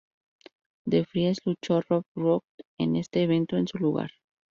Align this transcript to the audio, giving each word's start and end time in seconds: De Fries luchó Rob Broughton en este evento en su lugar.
De 0.83 1.05
Fries 1.05 1.37
luchó 1.45 1.79
Rob 1.81 2.05
Broughton 2.15 2.65
en 2.79 2.95
este 2.95 3.21
evento 3.21 3.55
en 3.57 3.67
su 3.67 3.77
lugar. 3.77 4.09